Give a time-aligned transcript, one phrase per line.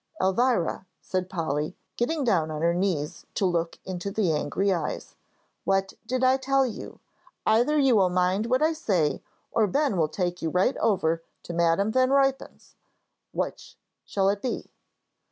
[0.19, 5.13] "Elvira," said Polly, getting down on her knees to look into the angry eyes,
[5.63, 6.99] "what did I tell you?
[7.45, 11.53] Either you will mind what I say or Ben will take you right over to
[11.53, 12.73] Madam Van Ruypen's.
[13.31, 14.71] Which shall it be?"